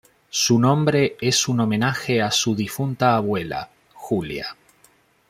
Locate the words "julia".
3.93-4.47